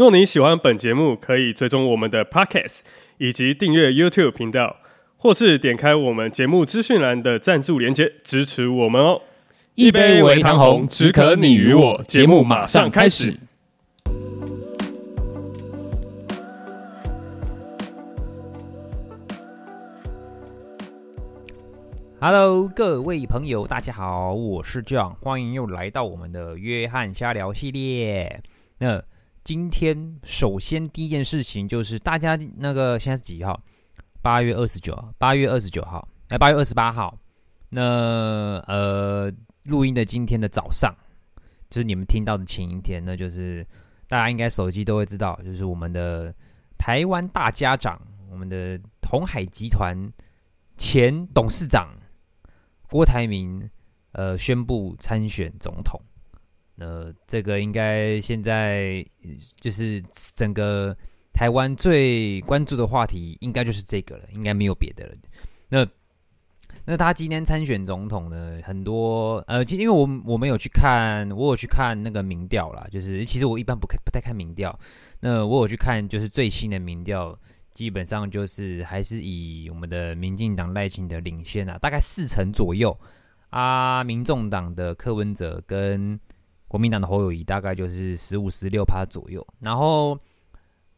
[0.00, 2.80] 若你喜欢本节目，可以追踪我们的 Podcast，
[3.18, 4.78] 以及订阅 YouTube 频道，
[5.18, 9.20] 或是点开我们节目资讯栏的赞助链接支持我们哦。
[9.74, 12.02] 一杯为糖红，只可你与我。
[12.08, 13.36] 节目马上开始。
[22.18, 28.42] Hello，各位朋友，大家好，我是 John，欢迎又来到我们的约翰瞎聊系列。
[28.78, 29.02] 那
[29.50, 33.60] 今天首先第一件事情就是大家那个现在是几号？
[34.22, 37.18] 八月二十九，八月二十九号，哎，八月二十八号。
[37.70, 37.82] 那
[38.68, 39.28] 呃，
[39.64, 40.94] 录音的今天的早上，
[41.68, 43.66] 就是你们听到的前一天，那就是
[44.06, 46.32] 大家应该手机都会知道，就是我们的
[46.78, 49.98] 台湾大家长，我们的鸿海集团
[50.76, 51.88] 前董事长
[52.88, 53.68] 郭台铭，
[54.12, 56.00] 呃，宣布参选总统。
[56.80, 59.04] 呃，这个应该现在
[59.60, 60.02] 就是
[60.34, 60.96] 整个
[61.30, 65.14] 台湾最关注的话题，应该就是这个了，应该没有别的了。
[65.68, 65.86] 那
[66.86, 68.58] 那他今天参选总统呢？
[68.64, 74.76] 很多呃，其实因为我我没有去看，我有去看那个民调啦，就是其实我一般不看不太看民调。
[75.20, 77.38] 那我有去看，就是最新的民调，
[77.74, 82.98] 基本上就是还是以我们的民进党赖清德领先啊，大概四成左右
[83.50, 86.18] 啊，民众党的柯文哲跟。
[86.70, 90.16] 国民党的侯友谊大概就是十五、十六趴左右，然后，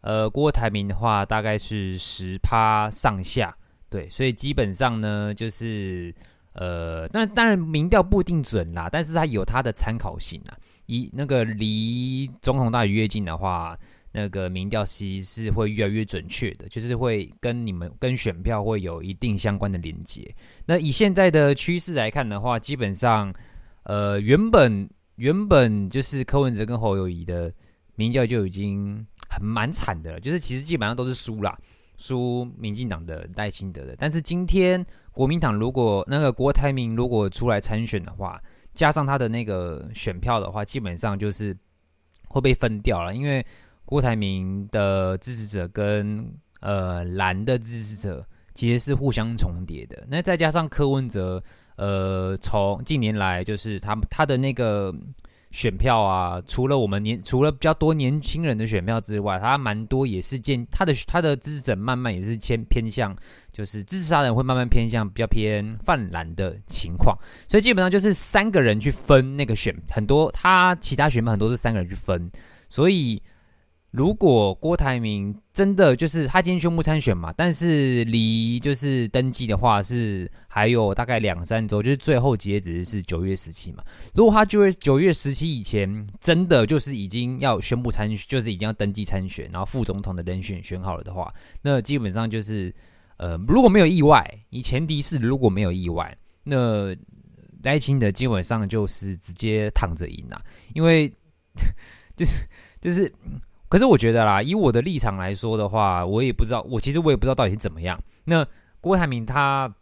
[0.02, 3.56] 呃，郭台铭的话大概是十趴上下，
[3.88, 6.14] 对，所以基本上呢，就是，
[6.52, 10.52] 呃，但当然民调不一定准啦，但是它有它的参考性啊。
[10.84, 13.74] 以那个离总统大选越近的话，
[14.12, 20.30] 那个民调其实是会越来越准确的，就是会跟你们跟选票会有一定相关的连接。
[20.66, 23.32] 那以现在的趋势来看的话，基本上，
[23.84, 24.86] 呃，原本。
[25.16, 27.52] 原本就是柯文哲跟侯友宜的
[27.96, 31.56] 民调就已经很蛮惨的了，就是其实基本上都是输啦，
[31.96, 33.94] 输民进党的赖清德的。
[33.98, 41.54] 但是今天国民党如果那个郭台铭如果出来参选的话，加上他的那个选票的话，基本上就是
[42.26, 43.44] 会被分掉了，因为
[43.84, 46.26] 郭台铭的支持者跟
[46.60, 50.06] 呃蓝的支持者其实是互相重叠的。
[50.08, 51.42] 那再加上柯文哲。
[51.76, 54.94] 呃，从近年来就是他他的那个
[55.50, 63.16] 选票啊，除了我们年除了比较多年轻人的选票之外，他蛮多也是见他的他的支持者慢慢也是偏偏向，
[63.52, 67.16] 就是支持他人会慢慢偏向比较偏泛蓝的情况，
[67.48, 72.30] 所以基本上就是三个人去分那个选很多，他其他选票很多是三个人去分，
[72.68, 73.22] 所以。
[73.92, 83.84] 如果郭台铭真的就是他今天宣布参选嘛，但是离就是登记的话是还有大概两三周，就是最后截止是九月十七嘛。
[84.14, 91.30] 如果他九月九月十七以前真的就是已经要宣布参，就是已经要登记参选，然后副总统的人选选好了的话，
[91.60, 92.74] 那基本上就是
[93.18, 96.96] 呃如果没有意外，以前提是如果没有意外，那
[97.62, 100.40] 赖清德基本上就是直接躺着赢啊，
[100.72, 101.12] 因为
[102.16, 102.48] 就是
[102.80, 103.12] 就是。
[103.72, 107.98] 可是我觉得啦，以我的立场来说的话，我也不知道，我其实我也不知道到底是怎么样。
[108.22, 108.46] 那
[108.82, 109.74] 郭台铭他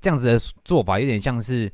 [0.00, 1.70] 这样子的做法，有点像是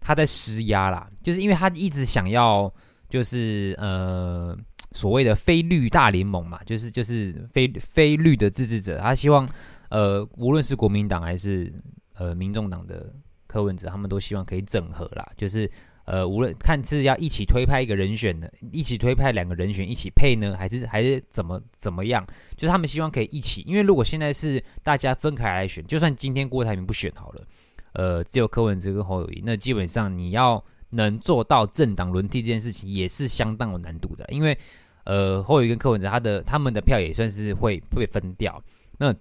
[0.00, 2.68] 他在施压啦，就是因为他一直想要，
[3.08, 4.58] 就是呃
[4.90, 9.48] 所谓的非绿大联盟嘛，就是就是非非绿的支持者，他希望
[9.90, 11.72] 呃无论是国民党还是
[12.14, 13.14] 呃民众党的
[13.46, 15.70] 柯文哲，他们都希望可以整合啦，就是。
[16.10, 22.26] 呃，无论看是要一起推派一个人选呢，一起推派两个人选一起配呢，还是还是怎么怎么样？
[22.56, 27.46] 就是他们希望可以一起，因为如果现在是大家分开来选，就算今天郭台铭不选好了，
[27.92, 34.56] 呃，只有柯文哲跟侯友谊，那基本上你要能做到政党轮替这件事情，也是相当有难度的，因为
[35.04, 38.62] 呃，侯友谊跟柯文哲他的他们的票也算是会会分掉，
[38.98, 39.14] 那。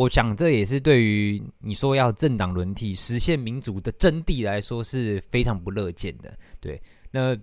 [0.00, 6.34] 我想这也是对于你说要政党轮替、实现民主的真谛来说是非常不乐见的。
[6.58, 6.80] 对，
[7.10, 7.36] 那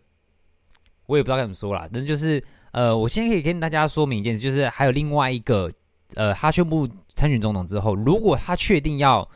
[1.06, 1.88] 我也不知道该怎么说啦。
[1.92, 5.72] 那就是呃，我先可以跟大家说明一件事，就是还有另外一个
[6.16, 9.30] 呃，他宣布参选总统之后，如果他确定要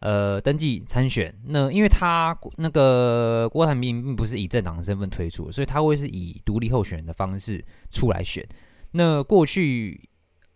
[0.00, 1.32] 呃登记参选。
[1.46, 8.44] 那因为他那个郭台铭并不是以政党的身份推出，所以他会是以独立候选人的方式出来选。
[8.90, 10.00] 那过去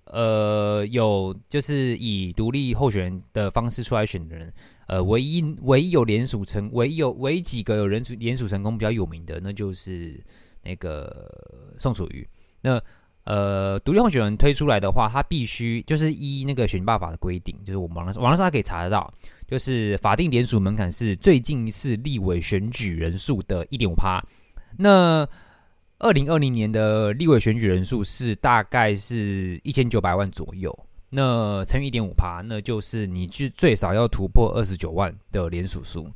[0.06, 4.53] 呃有就是以独立候选人的方式出来选的人，
[4.87, 10.23] 呃唯一唯一有联署成唯一有唯几个有人联署成功比较有名的，那就是
[10.62, 11.29] 那个
[11.79, 12.27] 宋楚瑜。
[12.61, 12.81] 那
[13.25, 19.11] 呃，独立候选人推出来的话，他必须就是依那个选罢法的规定，就是我们网上网络上可以查得到，
[19.49, 24.23] 就是法定联署门槛是最近一次立委选举人数的一点五趴。
[24.77, 25.27] 那
[26.05, 30.71] 二零二零年的立委选举人数是大概是一千九百万左右，
[31.09, 36.06] 那乘以一点五趴，那就是你最最少要突破二十九万的连署数。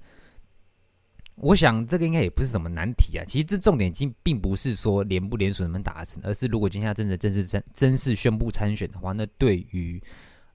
[1.36, 3.24] 我想这个应该也不是什么难题啊。
[3.26, 9.98] 其实这重点并并不是说连不连署能不能达成，而是如果今天真的正式正正式宣布参选的话，那对于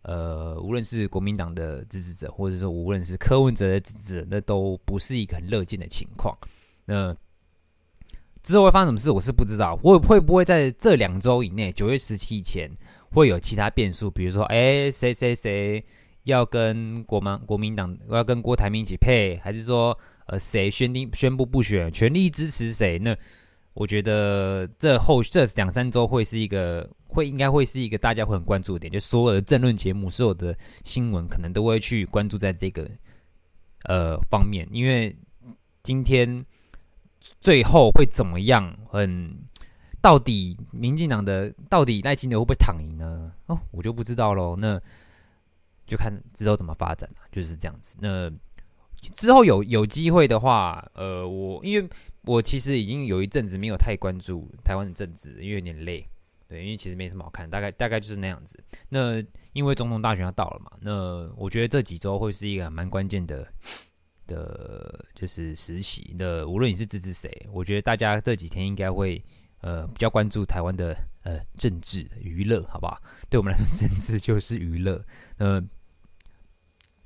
[0.03, 6.38] 呃无论是国民党的支持者，或者说无论是柯文哲的支持者，那都不是一个很乐见的情况。
[6.85, 7.15] 那
[8.44, 9.75] 之后会发生什么事，我是不知道。
[9.78, 12.69] 会会不会在这两周以内，九月十七以前
[13.10, 14.12] 会有其他变数？
[14.12, 15.84] 比如说，哎，谁谁谁
[16.25, 19.98] 要跟国民国民党要跟郭台铭一起配，还是说？
[20.25, 22.98] 呃，谁宣定宣布不选，全力支持谁？
[22.98, 23.13] 那
[23.74, 32.90] 我觉得这后这两三周会是一个会应该会是一个大家会很关注的点，就所有的政论节目、所有的新闻可能都会去关注在这个
[33.84, 35.13] 呃方面，因为
[35.84, 36.45] 今天
[37.39, 38.75] 最后会怎么样？
[38.89, 39.37] 很
[40.01, 43.31] 到底民进党的到底赖清德会不会躺赢呢？
[43.47, 44.55] 哦，我就不知道喽。
[44.55, 44.81] 那
[45.85, 47.97] 就看之后怎么发展了，就是这样子。
[47.99, 48.31] 那。
[49.17, 51.89] 之后有有机会的话，呃，我因为
[52.21, 56.07] 我其实已经有一阵子没有太关注台湾的政治，因为有点累，
[56.47, 58.57] 对，因为其实没什么好看，大概大概就是那样子。
[58.87, 59.21] 那
[59.51, 63.45] 因为总统大选要到了嘛，那我觉得这几周会是一个蛮关键的
[64.33, 66.47] 的，就是实习的。
[66.47, 69.24] 无论你是支持谁，我觉得大家这几天应该会
[69.62, 73.00] 呃比较关注台湾的呃政治娱乐，好不好？
[73.30, 75.06] 对我们来说， 政治就是娱乐。
[75.38, 75.62] 呃。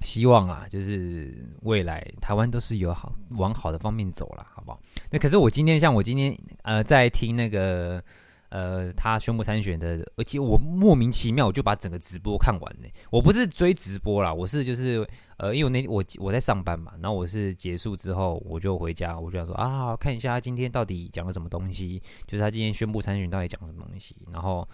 [0.02, 4.80] 希望啊，就是未来台湾都是有好往好的方面走了，好不好？
[5.10, 8.02] 那可是我今天像我今天呃在听那个
[8.50, 12.88] 呃他宣布参选的，而且我莫名其妙我就把整个直播看完呢。
[13.10, 15.06] 我不是追直播啦，我是就是
[15.38, 24.68] 呃因为我那我我在上班嘛，然后我是结束之后我就回家，我就想说啊看一下他今天到底讲了什么东西，就是他今天宣布参选到底讲什么东西，然后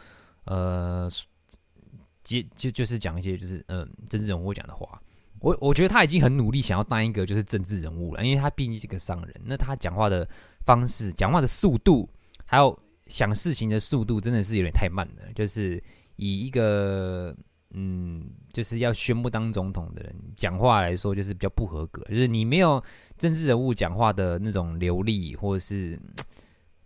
[0.45, 1.09] 呃
[2.23, 5.01] 接就就是讲一些就是嗯政治人物讲的话。
[5.39, 9.41] 我我觉得他已经很努力，想要当一个就是政治人物了，因为他毕竟是个商人。
[9.43, 10.25] 那他讲话的
[10.65, 12.09] 方式、讲话的速度，
[12.45, 15.33] 还有想事情的速度，真的是有点太慢了。
[15.35, 15.83] 就是
[16.15, 17.35] 以一个
[17.73, 22.01] 嗯，就是要宣布当总统的人讲话来说，就是比较不合格。
[22.05, 22.83] 就是你没有
[23.17, 25.99] 政治人物讲话的那种流利，或者是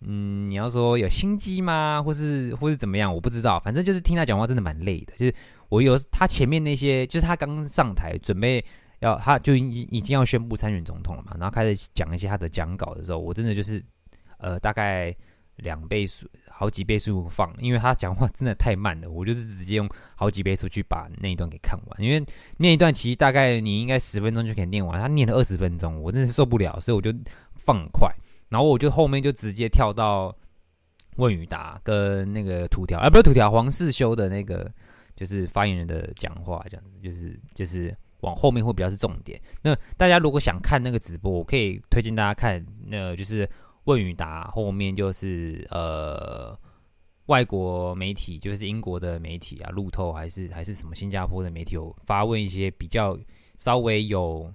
[0.01, 2.01] 嗯，你要说有心机吗？
[2.01, 3.13] 或是或是怎么样？
[3.13, 3.59] 我不知道。
[3.59, 5.33] 反正就是听他讲话真的蛮累的，就是。
[5.69, 8.63] 我有他前面那些，就是他刚上台准备
[8.99, 13.83] 要，他就已已经要宣布参选总统了嘛，然后开始讲一些他的讲稿的时候，我真的就是
[14.37, 15.13] 呃大概
[15.57, 16.25] 两倍速、
[16.57, 22.25] 好几倍速放，因为他讲话真的太慢了，我就是直接用好几倍速去把那一段给看完，因为
[22.57, 27.13] 那一段其实大概你应该十分钟就可以念完，他念了二十分钟，我真是受不了，所以我就
[27.55, 28.11] 放快，
[28.49, 30.35] 然后我就后面就直接跳到
[31.17, 34.71] 问与答跟那个图条，啊不是图条，黄世修的那个。
[35.17, 39.41] 就是发言人的讲话这样子，就是就是往后面会比较是重点。
[39.63, 43.49] 那大家如果想看那个直播，我可以推荐大家看，那就是
[43.87, 46.57] 问与答后面就是呃
[47.25, 53.17] 外国媒体，就是英国的媒体啊，路透还是还是什么新加坡的媒体有发问一些比较
[53.57, 54.53] 稍微有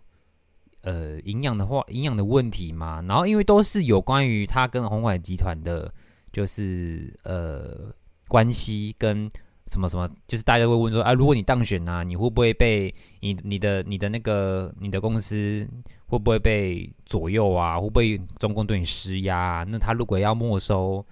[0.82, 3.02] 呃营养的话，营养的问题嘛。
[3.08, 5.92] 然后因为都是有关于他跟鸿海集团的，
[6.32, 7.92] 就是呃
[8.28, 9.28] 关系跟。
[9.66, 15.66] 什么什么，就是大家会问说，啊，如果你当选啊，你会不会被你你的你的那个你的公司
[16.06, 17.80] 会不会被左右啊？
[17.80, 19.64] 会不会中共对你施压？
[19.68, 21.04] 那他如果要没收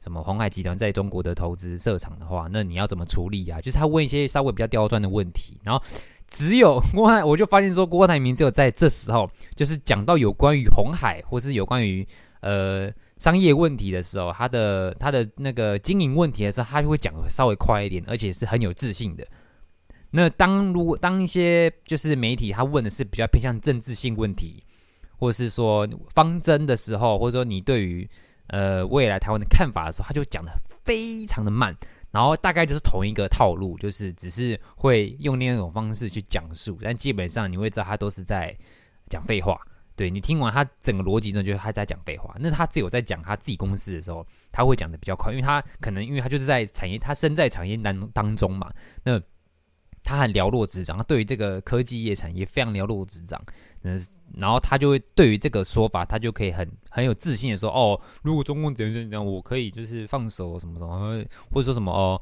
[0.00, 3.60] 什么鸿海集团在中国的投资设厂的话，那你要怎么处理啊？
[3.60, 5.82] 就是他问一些稍微比较刁钻的问题，然后
[6.28, 12.06] 只有 郭台，我就发现说郭台铭只有在这时候，就是讲到有关于红海或是有关于
[12.46, 12.92] 呃。
[13.18, 19.26] 商业问题的时候，他的他的那个经营问题的时候，他就会讲的稍微快一点，而且是很有自信的。
[20.10, 24.62] 那当如果当一些就是媒体他问的是比较偏向政治性问题，
[25.18, 28.06] 或是说方针的时候，或者说你对于
[28.48, 30.52] 呃未来台湾的看法的时候，他就讲的
[30.84, 31.74] 非常的慢，
[32.10, 38.54] 然后大概就是同一个套路，就是只是会用另一种方式去讲述，但基本上你会知道他都是在
[39.08, 39.58] 讲废话。
[39.96, 42.36] 对，你听完他整个逻辑呢，就是他在讲废话。
[42.38, 48.70] 那他只有在讲他自己公司的时候，他会讲的比较快，因为他可能因为他就是在产业，他身在产业当当中嘛。
[49.04, 49.20] 那
[50.04, 53.42] 他很了若指掌，他对于这个科技业产业非常了若指掌。
[53.82, 53.98] 嗯，
[54.36, 62.20] 然后他就会对于这个说法，他就可以很很有自信的说：“哦，如果中共怎样怎样，我可以就是放手什么什么，或者说什么哦，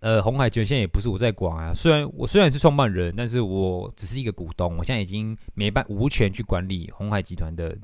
[0.00, 1.72] 呃，红海权现在也不是我在管啊。
[1.74, 7.76] 虽然我虽然是创办人，但是我只是一个股东，我现在已经没办无权去管理红海集团的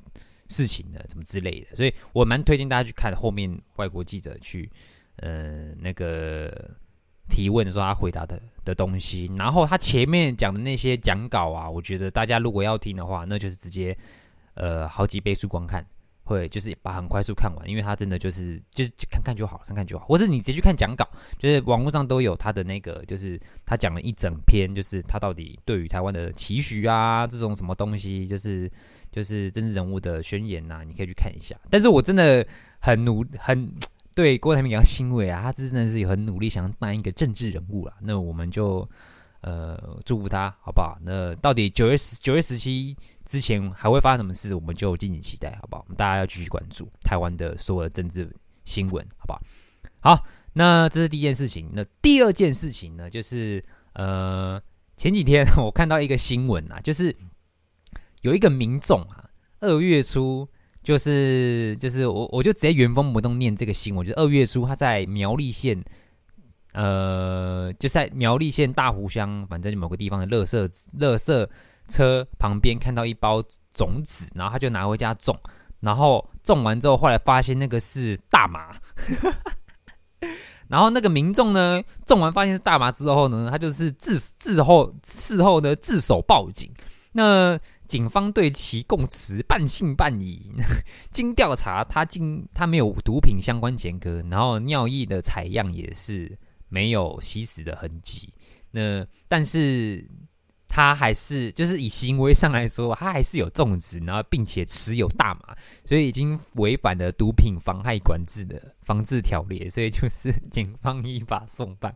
[0.48, 1.76] 事情了，什么之类的。
[1.76, 4.70] 所以我蛮推荐大家去看后面外国记者去，
[5.16, 6.70] 呃，那个。”
[7.30, 13.94] 提问的时候，他回答的的东西，然后他前面讲的那些讲稿啊，我觉得大家如果要听的话，那就是直接
[14.54, 15.86] 呃好几倍速观看，
[16.28, 21.08] 会就是把很快速看完，因为他真的就是就是看看就好，看看就好，或是你直接去看讲稿，
[21.38, 28.70] 就是网络上都有他的那个，就是他讲了一整篇，就是他到底对于台湾的期许啊，这种什么东西，就是
[29.10, 31.56] 就是政治人物的宣言呐、你可以去看一下。
[31.70, 32.46] 但是我真的
[32.78, 33.72] 很努很。
[34.14, 37.94] 对郭台铭感到欣慰啊，他真的是很努力，想要当一个政治人物啊。
[38.00, 38.84] 那我们就
[39.48, 40.98] 呃祝福他，好不好？
[41.02, 45.82] 那到底九月十九月十七之前还会发生什么事，我们就敬请期待，好不好？
[45.86, 48.30] 我们大家要继续关注台湾的所有的政治
[48.64, 49.40] 新闻，好不好？
[50.00, 51.70] 好，那这是第一件事情。
[51.72, 53.64] 那第二件事情呢，就是
[53.94, 54.60] 呃
[54.96, 57.14] 前几天我看到一个新闻啊，就是
[58.22, 60.48] 有一个民众啊，二月初。
[60.80, 65.84] 就是就是我我就直接原封不动念这个新闻，就是二月初他在苗栗县，
[66.72, 71.48] 呃，就在苗栗县大湖乡，反正某个地方的垃圾垃圾
[71.88, 75.38] 车旁边看到一包种子，然后他就拿回家种，
[75.80, 78.74] 然后种完之后，后来发现那个是大麻，
[80.68, 86.72] 然后那个民众呢，种完发现是大麻之后呢，他就是自自后事后呢自首报警，
[87.12, 87.58] 那。
[87.88, 90.52] 警方对其供词半信半疑，
[91.10, 98.32] 经调查，他竟他没有毒品相关前科，然后尿液的采样也是没有吸食的痕迹。
[98.70, 100.04] 那但是
[100.66, 111.94] 他还是就是以行为上来说，他还是有种植，然后并且持有大麻，所以已经违反了毒品妨害管制的防治条例，所以就是警方依法送办。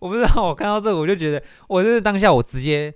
[0.00, 2.94] 我不知道，我看到这个我就觉得，我就是当下我直接。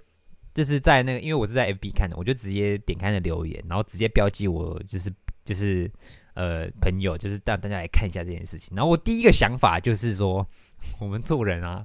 [0.55, 5.13] 就是在那个，因为我是在 FB 看的，我就直接点开了留言，然后直接标记我就是
[5.45, 5.93] 就是
[6.37, 8.77] 呃朋友，就是让大家来看一下这件事情。
[8.77, 10.47] 然后我第一个想法就是说，
[11.01, 11.85] 我们做人啊，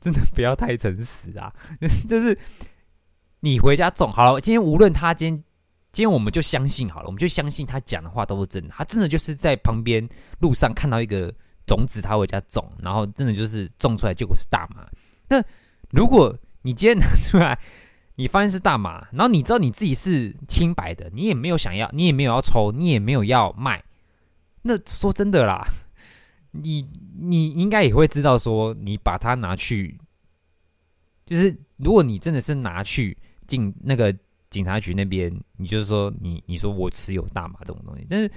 [0.00, 1.50] 真的不要太诚实啊，
[2.08, 2.36] 就是
[3.40, 5.44] 你回家种好了，今天无论他今天
[5.92, 10.06] 今天我们就相信好了，我们就相信他讲的话都是真的，他真的就是在旁边
[10.40, 11.32] 路上看到一个
[11.64, 14.86] 种子，他回家种，然后真的就是种出来结果是大麻。
[15.28, 15.42] 那
[15.90, 17.58] 如果你今天拿出来，
[18.16, 23.82] 你发现是大麻，然后你知道你自己是清白的，你也没有想要，你也没有要抽，你也没有要卖。
[24.62, 25.66] 那说真的啦，
[26.52, 26.88] 你
[27.18, 29.98] 你应该也会知道，说你把它拿去，
[31.26, 33.16] 就是如果你真的是拿去
[33.46, 34.14] 进那个
[34.50, 38.30] 警察局那边，你就是说你你说我持有大麻这种东西，但是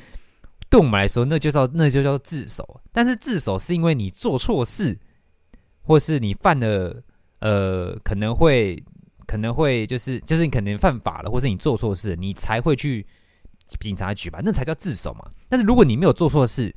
[0.69, 2.81] 对我们来说，那就叫那就叫自首。
[2.91, 4.99] 但是自首是因为你做错事，
[5.81, 7.03] 或是你犯了
[7.39, 8.83] 呃可能会。
[9.27, 13.03] 可能会就是就是你可能犯法了，或是你做错事，你才会去
[13.79, 15.29] 警察局吧，那才叫自首嘛。
[15.49, 16.73] 但是如果你没有做错事，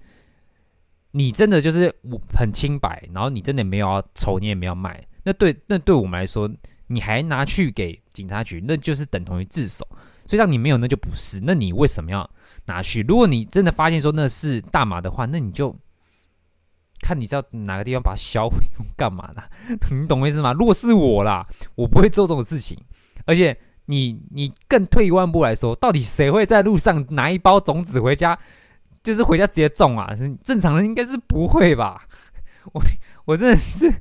[1.11, 6.51] 你真的就是我很清白，然后你真的没有要抽，你也没有卖，那对那对我们来说，
[6.87, 9.87] 你还拿去给警察局，那就是等同于自首。
[10.25, 11.41] 所以让你没有，那就不是。
[11.43, 12.29] 那你为什么要
[12.67, 13.03] 拿去？
[13.03, 15.75] 如果你真的发现说那是大麻的话，那你就。
[17.01, 18.57] 看你知道哪个地方把它销毁
[18.97, 19.43] 干嘛呢？
[19.89, 20.53] 你懂我意思吗？
[20.53, 22.77] 如果是我啦，我不会做这种事情。
[23.25, 23.57] 而且
[23.89, 28.39] 你你更退一万步来说，到底谁会在路上拿一包种子回家，
[29.03, 30.15] 就是回家直接种啊？
[30.45, 32.07] 正常人应该是不会吧？
[32.73, 32.83] 我
[33.25, 33.93] 我真的是，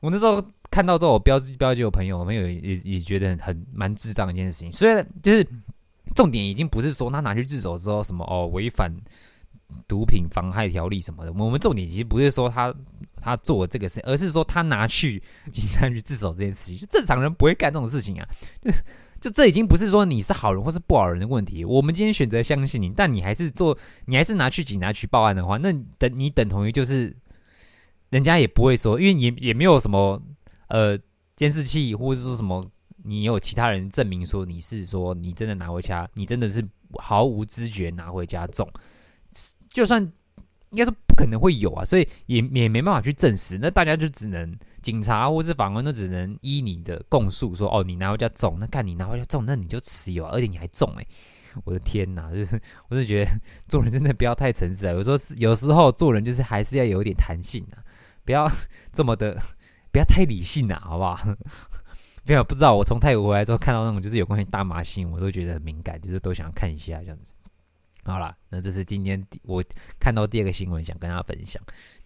[0.00, 4.72] 我那时候看到之后，我标记标记我朋友，我朋友也也觉得很蛮智障一件事情。
[4.72, 5.46] 虽然就是
[6.14, 8.94] 重点已经不是说他拿去自首之后什么哦违反。
[9.88, 12.72] 毒品妨害条例什么的，我们重点其实不是说他
[13.16, 15.20] 他做这个事，而是说他拿去
[15.52, 18.28] 警察局自首这件事情，就正常人不会干这种事情啊。
[19.20, 21.64] 就这已经不是说你是好人或是不好人的问题。
[21.64, 27.14] 我们今天选择相信你，但你还是做，你还是拿去警察局报案的话，那等你等同于就是
[28.10, 30.22] 人家也不会说，因为也也没有什么
[30.68, 30.98] 呃
[31.34, 32.64] 监视器，或者说什么
[33.04, 36.66] 你有其他人证明说你是说你真的拿回家，你真的是
[36.98, 38.68] 毫无知觉拿回家种。
[39.70, 40.12] 就算
[40.70, 43.58] 应该说不可能会有啊，所以也也没办法去证实。
[43.60, 51.06] 那大家就只能警察或是法官都只能依你的供述说，哦，你拿回家种，那看你拿回家种，那你就持有，而且你还种哎、
[51.64, 52.30] 我的天哪！
[52.32, 53.30] 就是我是觉得
[53.68, 57.78] 做人真的不要太诚实啊，有时候有时候做人就是还是要有一点弹性啊，
[58.24, 58.50] 不要
[58.92, 59.40] 这么的，
[59.90, 61.18] 不要太理性啊，好不好？
[62.24, 67.32] 没有不知道，我从泰国回来之后看到那种就是有关于大麻新闻，我都觉得很敏感，就是都想看一下这样子。
[68.06, 69.62] 好了，那这是今天我
[69.98, 71.62] 看到第二个新闻，想跟大家分享。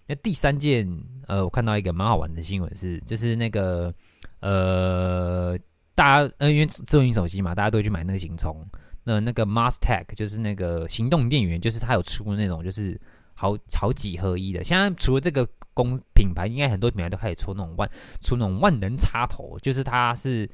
[0.06, 0.88] 那第三件，
[1.26, 3.94] 呃，我看到一个蛮好玩的新闻是，就是那个
[4.40, 5.58] 呃，
[5.94, 8.66] 大家呃，因为智能手机嘛，大家都去买那个行充。
[9.04, 13.00] 那那个 Mustang 就是那个行动电源，就是它有出那种就是
[13.34, 14.64] 好好几合一的。
[14.64, 17.88] 现在除了这个公品牌，应该很多品牌都开始出那种万
[18.20, 20.48] 出那种万能插头，就是它是。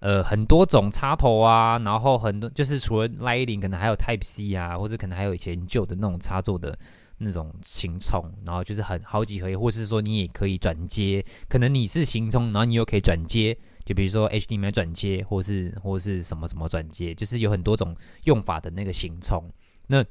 [0.00, 6.78] 呃，很多种插头啊，然后很多就是除了 Lightning，可能还有 Type C 啊，或者可能还有以前旧的那种插座的
[7.18, 19.50] 那种行充，然后就是很好几合一，或是说你也可以转接，可能你是行充，然后你又可以转接，就比如说 HDMI 转接，或是或是什么什么转接，就是有很多种用法的那个行充。
[19.88, 20.04] 那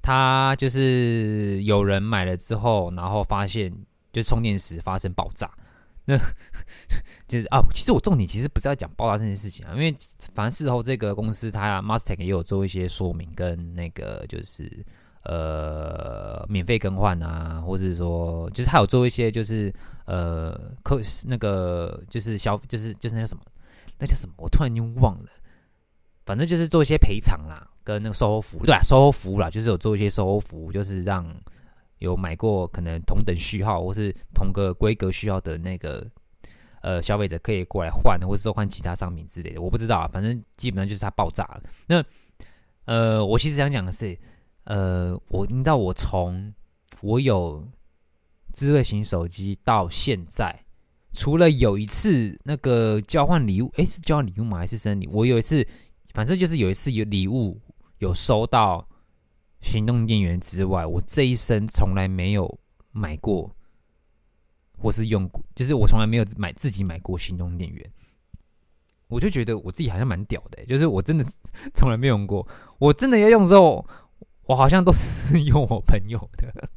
[0.00, 3.70] 它就是有人买了之后，然后发现
[4.14, 5.50] 就充电时发生爆炸。
[6.08, 6.16] 那
[7.28, 9.94] 就是啊，其实我重点其实不是要讲爆炸这件事情啊，因为
[10.32, 14.82] 反正事后这个公司它 Mustang 也有做一些说明，跟那个就是
[15.24, 19.70] 呃免费更换啊，或者说就是它有做一些就是
[20.06, 23.42] 呃客那个就是消就是就是那叫什么
[23.98, 25.28] 那叫什么，我突然间忘了，
[26.24, 28.80] 反正就是做一些赔偿啦，跟那个售后服务对吧？
[28.82, 31.26] 售后服务啦，就是有做一些售后服务，就是让。
[31.98, 36.06] 有买过可能同等序号或是同个规格序号的那个
[36.80, 41.62] 呃消费者可以过来换，或者说换其他商品之类的，我不知道啊，反正基本上就是它爆炸了。
[41.86, 42.04] 那
[42.84, 44.16] 呃，我其实想讲的是，
[44.64, 46.54] 呃，我听到我从
[47.00, 47.66] 我有
[48.52, 50.64] 智慧型手机到现在，
[51.12, 54.58] 除了有一次那个交换礼物，诶，是交换礼物吗？
[54.58, 55.04] 还是生日？
[55.10, 55.66] 我有一次，
[56.14, 57.60] 反正就是有一次有礼物
[57.98, 58.87] 有收到。
[59.60, 62.58] 行动电源之外，我这一生从来没有
[62.92, 63.54] 买过，
[64.76, 67.92] 或是用过，就是我从来没有买自己买过行动电源。
[69.08, 71.24] 我就觉得我自己好像蛮屌的，就是我真的
[71.74, 72.46] 从来没用过。
[72.78, 73.84] 我真的要用的时候，
[74.44, 76.68] 我好像都是用我朋友的。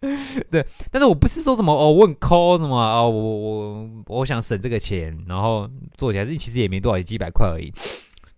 [0.50, 7.70] 对，但是我不是说什么哦，我很抠什么哦，我我我想省这个钱，然后做起来其实也没多少，几百块而已。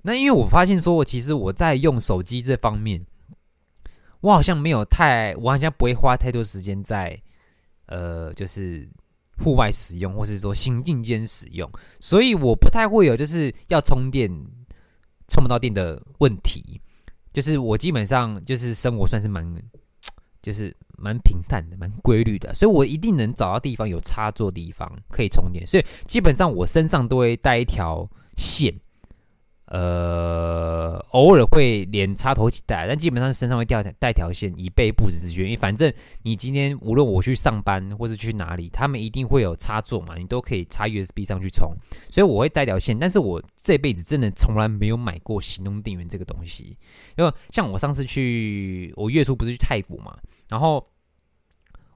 [0.02, 3.06] 那因为我发现说，其实我在用手机这方面。
[4.22, 7.20] 我好像没有太，我好像不会花太多时间在，
[7.86, 8.88] 呃，就是
[9.38, 14.30] 户外使用，或是说行进间使用，所以我不太会有就是要充电
[15.28, 16.80] 充不到电的问题。
[17.32, 19.44] 就是我基本上就是生活算是蛮，
[20.40, 28.72] 就是蛮平淡的，蛮规律的，所以我一定能找到地方有插座的地方可以充电，所以基本上我身上都会带一条线。
[29.74, 35.44] 呃，偶尔会连插头一起带，但基本上身上会带带条线，以备不时之需。
[35.44, 35.90] 因为反正
[36.24, 41.74] 你今天无论我去上班或是去哪里，他们一定会有插座嘛，你都可以插 USB 上去充。
[42.10, 46.76] 所以我会带条线，但是我这辈子真的从来没有买过行动电源这个东西。
[47.16, 50.14] 因为像我上次去，我月初不是去泰国嘛，
[50.50, 50.86] 然后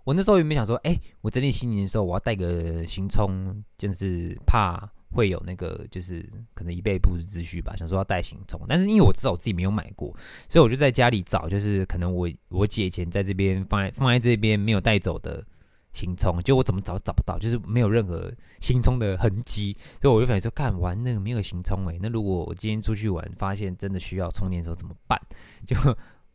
[0.04, 4.90] 我那时候有没有想说，哎、我整理行李的时候我要带个行充，就是怕。
[5.12, 7.74] 会有那个，就是可能一备不时之需吧。
[7.76, 10.14] 想说要带行充，但是因为我知道我自己没有买过，
[10.48, 15.44] 所以我就在家里找，就是可能我我姐以前在这边放在放在这边没有带走的
[15.92, 25.18] 行充，就我怎么找找不到，就是没有任何行充的痕迹，所以我就想说，干完那个没有行充诶，那如果我今天出去玩，发现真的需要充电的时候怎么办？
[25.64, 25.76] 就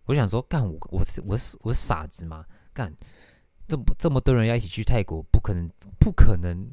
[0.05, 2.43] 我想说，干我我我是我是傻子吗？
[2.73, 2.91] 干
[3.67, 6.67] 这么这么多人要一起去泰国，不可能不可能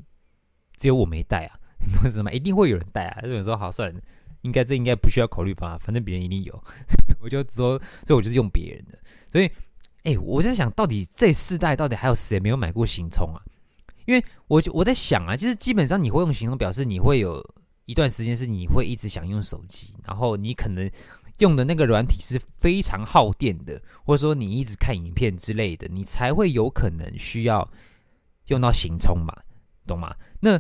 [0.77, 1.61] 只有我没带啊！
[2.05, 3.21] 为什么一定会有人带啊？
[3.23, 4.01] 有人说好算了，
[4.43, 6.65] 应该这应该不需要考虑吧，反正别人一定有，
[7.21, 8.99] 我就说，所以我就是用别人的。
[9.31, 9.51] 所以，
[10.05, 13.43] 哎、我在想到底这四代到底还有谁没有买过行充啊？
[14.07, 17.45] 因为我我在想啊，就是基本上你会用行充，表示你会有
[17.85, 20.91] 一段时间是你会一直想用手机，然后你可能
[21.39, 27.69] 用的那个软体是非常耗电的，或者说你一直看影片之类的，你才会有可能需要
[28.47, 29.35] 用到行充嘛，
[29.87, 30.15] 懂吗？
[30.41, 30.59] 那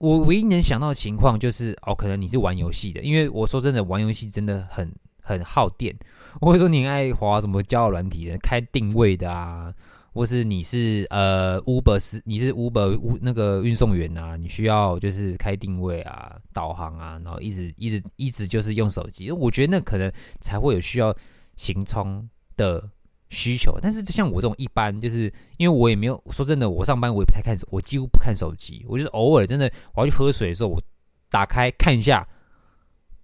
[0.00, 5.94] 我唯一能想到的情况就是，哦，可能你是玩游戏的，因为我说真的，玩游戏真的很很耗电。
[6.40, 9.74] 或者说你爱滑什么交友软体的，开定位的啊，
[10.14, 19.30] 或是你是呃 Uber 是你是 Uber 那个运送员啊，你需要就是开定位啊、导航啊，然后一直一直一直就是用手机。
[19.30, 20.10] 我觉得那可能
[20.40, 21.14] 才会有需要
[21.56, 22.88] 行充的
[23.30, 23.78] 需求。
[23.80, 28.84] 但是就像我这种一般，就是因为我也没有说真的，我上班我也不太看手，我几乎不看手机。
[28.86, 30.82] 我就是偶尔真的我要去喝水的时候，我
[31.30, 32.26] 打开看一下，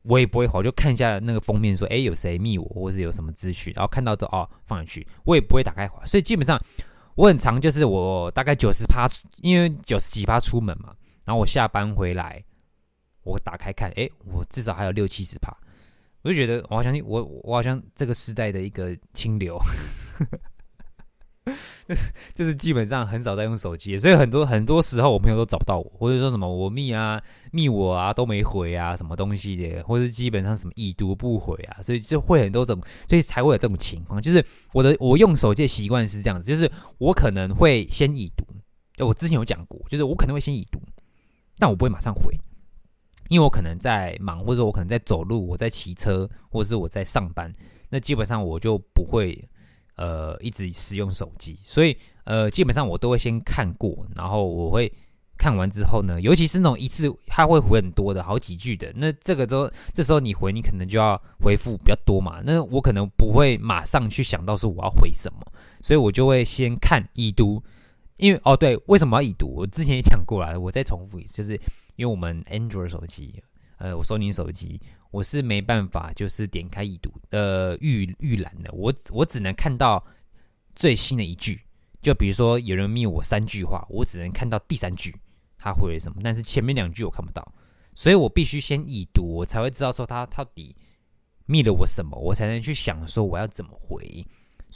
[0.02, 6.04] 我也不会滑，我就看一下那个封面说，哎，有谁密我，或是有什么资讯，然后看到的哦放进去，我也不会打开滑。
[6.04, 6.60] 所以基本上
[7.16, 12.42] 我很常就是我大概九十趴，因为九十几趴出门嘛，然后我下班回来，
[13.24, 15.52] 我打开看，哎，我至少还有六七十趴。
[16.26, 19.56] 我就觉得，我好像我我好像这个时代的一个清流，
[22.34, 32.76] 就是基本上很少在用手机，所以很多很多时候我朋友都找不到我，或者说什么我密啊密我啊都没回啊，什么东西的，或者基本上什么已读不回啊，所以就会很多种，
[33.08, 34.20] 所以才会有这种情况。
[34.20, 38.44] 就是我的我用手机的习惯是这样子，就是我可能会先已读，
[39.04, 40.80] 我之前有讲过，就是我可能会先已读，
[41.56, 42.36] 但我不会马上回。
[43.28, 47.52] 因为我可能在忙，或者我可能在走路，我在骑车，或者是我在上班，
[47.88, 49.42] 那基本上我就不会
[49.96, 54.92] 呃一直使用手机，所以呃基本上我都会先看过，然后我会
[55.36, 65.40] 看完之后呢，尤其是那种一次他会回很多的好几句的，那这个时候这时候你回你可能就要回复比较多嘛，那我可能不会马上去想到说我要回什么，
[65.82, 67.62] 所以我就会先看已读，
[68.16, 69.52] 因为哦对，为什么要已读？
[69.54, 71.60] 我之前也讲过了，我再重复一次，就是。
[71.96, 73.42] 因为我们 Android 手机，
[73.78, 74.80] 呃，我索尼手机，
[75.10, 80.04] 我是没办法就是点开已读呃预预览的，我我只能看到
[80.74, 81.60] 最新的一句，
[82.00, 85.14] 就比如说有人密我三句话，我只能看到第三句
[85.58, 87.54] 他回了什么，但是前面两句我看不到，
[87.94, 90.76] 所以我必须先已读，我才会知道说他到底
[91.46, 94.26] 密了我什么，我才能去想说我要怎么回。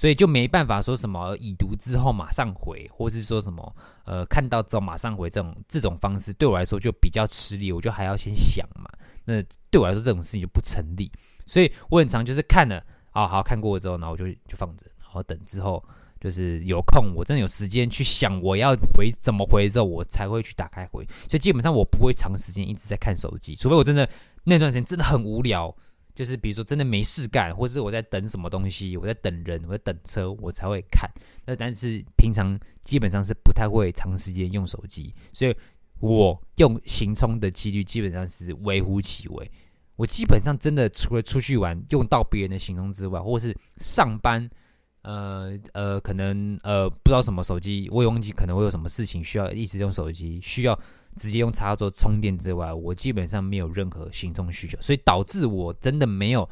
[0.01, 8.89] 所以就没办法说什么已读之后马上回，或是说什么呃看到之后马上回这种这种方式，对我来说就比较吃力，我就还要先想嘛。
[9.27, 11.13] 那对我来说这种事情就不成立。
[11.45, 15.85] 所以我很常就是看了啊，好看过之后，然后我就就放着，然后等之后
[16.19, 21.05] 就是有空，我真的有时间去想我要回怎么回之后，我才会去打开回。
[21.29, 24.09] 所以基本上我不会长时间一直在看手机，除非我真的
[24.45, 25.77] 那段时间真的很无聊。
[26.21, 31.11] 就是比如说真的没事干，或是我在等什么东西，我在等人，我在等车，我才会看。
[31.47, 35.57] 那但是平常基本上是不太会长时间用手机，所以
[35.99, 39.51] 我用行充的几率基本上是微乎其微。
[39.97, 44.47] 我基本上真的除了出去玩用到别人的行充之外，或是上班，
[45.01, 50.79] 呃呃，可能呃不知道什么手机，我也忘记可能会有什么事情需要一直用手机，需要。
[51.17, 56.49] 直接用插座充电之外，我基本上没有任何行充需求，所以导致我真的没有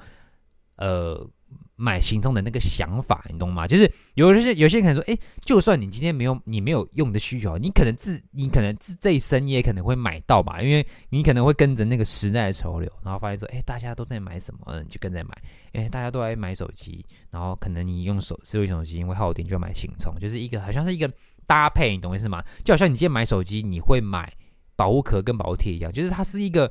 [0.77, 1.29] 呃
[1.77, 3.67] 买行充的那个想法，你懂吗？
[3.67, 15.31] 就是有些有些人可能说，哎，就算你今天没有你没有用的需求，你可能自你可能自这一生你也可能会买到吧，因为你可能会跟着那个时代的潮流，然后发现说，哎，大家都在买什么，你就跟着买，
[15.73, 21.09] 哎，大家都在买手机，然后可能你用手智慧手机因为耗电就要买行充，就是一个好像是一个
[21.47, 22.45] 搭配，你懂意思吗？
[22.65, 24.31] 就好像你今天买手机，你会买。
[24.79, 26.71] 保护壳跟保护贴一样，就是它是一个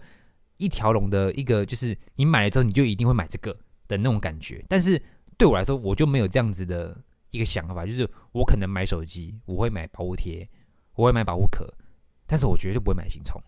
[0.55, 3.51] 一条龙的一个，就是你买了之后你就一定会买这个
[3.85, 4.63] 的那种感觉。
[4.69, 5.01] 但是
[5.37, 6.97] 对我来说，我就没有这样子的
[7.31, 10.47] 一个想法，就是我可能买手机，我会买保护贴，
[10.95, 11.67] 我会买保护壳，
[12.25, 13.41] 但是我绝对不会买行充。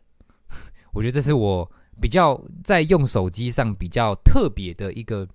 [0.91, 5.25] 我觉得这是我比较在用手机上比较特别的一个。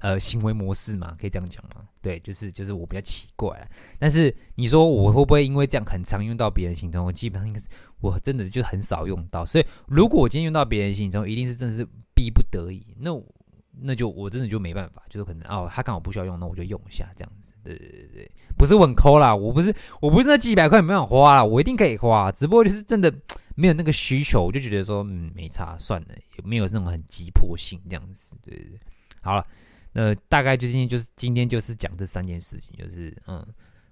[0.00, 1.82] 呃，行为模式嘛，可以这样讲吗？
[2.00, 3.68] 对，就是就是我比较奇怪。
[3.98, 7.04] 但是你说我会不会因为这样很常用到别人行充？
[7.04, 7.66] 我基本上应该是
[8.00, 9.44] 我真的就很少用到。
[9.44, 12.86] 所以如果我今天用到别人行充，一定是真的是逼不得已。
[12.98, 13.10] 那
[13.80, 17.54] 那就我真的就没办法，就是可能哦，他刚好不需要用，那我就用一下这样子。
[17.62, 23.12] 对对对对，不是很抠啦，我不是我不是那几百块没办法花啦，我一定可以花，只不过就是真的
[23.56, 28.36] 没有那个需求，我就觉得说嗯没差算了，也没有那种很急迫性这样子。
[28.42, 28.80] 对对对，
[29.20, 29.44] 好了。
[29.92, 33.44] 那，大概就今天就是今天就是讲这三件事情，就是嗯，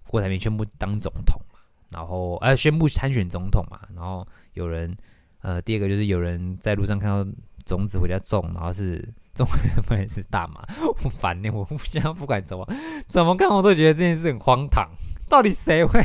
[0.07, 1.59] 郭台铭宣布当总统嘛，
[1.91, 4.97] 然后呃宣布参选总统嘛，然后有人
[5.41, 7.29] 呃第二个就是有人在路上看到
[7.65, 9.03] 种子回家种，然后是
[9.35, 9.47] 种
[9.87, 12.67] 不是大麻，我烦呢，我现在不管怎么
[13.09, 14.89] 怎么看我都觉得这件事很荒唐，
[15.29, 16.01] 到底谁会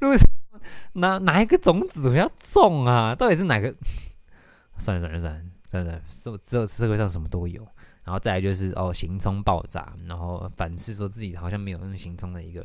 [0.00, 0.28] 路上
[0.92, 3.14] 哪哪一个种子回家种啊？
[3.14, 3.74] 到底是哪个？
[4.78, 7.66] 算了算了算了算了，是不这社会上什么都有。
[8.06, 12.64] 然后再来就是哦，行充爆炸，然后反思说自己好像没有用行充的一个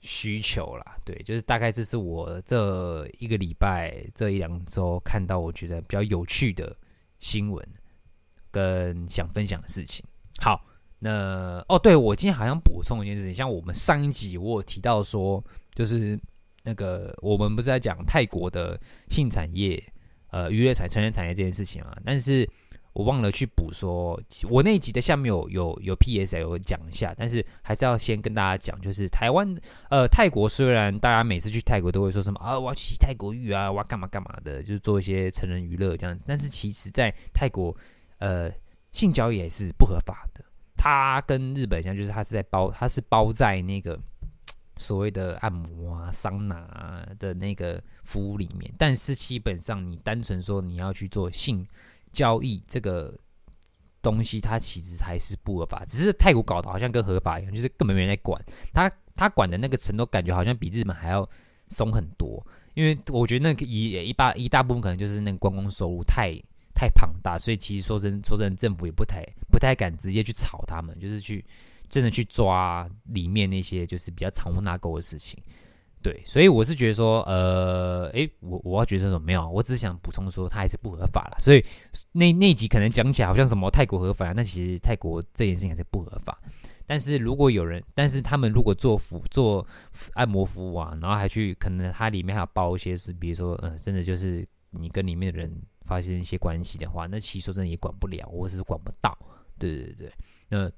[0.00, 0.96] 需求啦。
[1.04, 6.76] 对，就是大概这是我这一个礼拜这一两周看到我觉得比较有趣的
[7.20, 7.64] 新闻
[8.50, 10.04] 跟想分享的事情。
[10.38, 10.66] 好，
[10.98, 15.40] 那哦，对，我今天好像补充一件事情，像我们上一集我有提到说，
[15.76, 16.18] 就是
[16.64, 18.76] 那个我们不是在讲泰国的
[19.08, 19.80] 性产业、
[20.30, 22.50] 呃娱乐产、成人产业这件事情嘛，但是。
[22.92, 29.54] 我忘了去补说，我那一集的下面有有有 PS 有讲一下，但是还是要先跟大家讲，就是台湾
[29.90, 37.76] 呃泰国虽然大家每次去泰国都会说什么啊我要去洗泰国浴啊我要干嘛干嘛的，就是做一些成人娱乐这样子，但是其实在泰国
[38.18, 38.50] 呃
[38.92, 40.44] 性交易也是不合法的，
[40.76, 43.98] 它跟日本一样，就是它是在包它是包在那个。
[44.78, 51.64] 所谓的按摩啊、桑拿啊的那个服务里面，但是基本上你单纯说你要去做性
[52.12, 53.12] 交易这个
[54.00, 55.84] 东西，它其实还是不合法。
[55.86, 58.40] 只是泰国搞得好像跟合法一样，就是根本没人在管。
[58.72, 61.28] 他他管的那个程度，感觉好像比日本还要
[61.68, 62.44] 松很多。
[62.74, 66.32] 因为我觉得那个一一大一大部分可能就是那个观光收入太
[66.74, 71.44] 太庞大，所以其实说真说真，政府也不太不太敢直接去炒他们，就是去。
[71.90, 75.38] 真的去抓里面那些就是比较藏污纳垢的事情，
[76.02, 81.36] 对，所以我是觉得说，呃，诶，我我要觉得说没有，我只是想补充说它还是不合法了。
[81.38, 81.64] 所以
[82.10, 86.36] 那那集可能讲起来好像什么泰国合法，但其实泰国这件事情还是不合法。
[86.86, 89.66] 但是如果有人，但是他们如果做服做
[90.14, 95.50] 按摩服务啊，然后还去可能它里面还有包一些是，比如说，嗯、真的就是你跟里面的人
[95.86, 99.16] 发生一些关系的话，那其实说真的也管不了，或是管不到。
[99.58, 100.12] 对对对，
[100.48, 100.70] 那。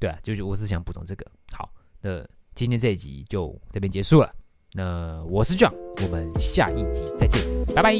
[0.00, 1.24] 对啊，就是我是想补充这个。
[1.52, 2.18] 好，那
[2.52, 4.34] 今天这一集就这边结束了。
[4.76, 7.40] 那我是 John，我们下一集再见，
[7.76, 7.94] 拜拜。